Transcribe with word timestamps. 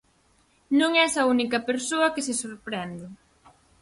Non 0.79 0.91
es 1.05 1.13
a 1.21 1.27
única 1.33 1.65
persoa 1.69 2.13
que 2.13 2.25
se 2.27 2.33
sorprende. 2.43 3.05